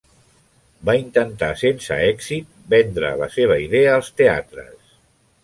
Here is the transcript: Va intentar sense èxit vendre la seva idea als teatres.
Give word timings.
Va 0.89 0.95
intentar 1.01 1.49
sense 1.63 1.99
èxit 2.07 2.57
vendre 2.75 3.13
la 3.21 3.29
seva 3.37 3.61
idea 3.67 3.95
als 4.01 4.11
teatres. 4.25 4.99